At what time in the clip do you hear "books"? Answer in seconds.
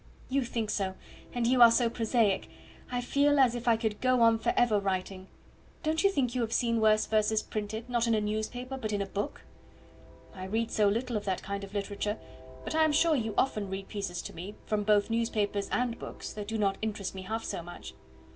15.99-16.33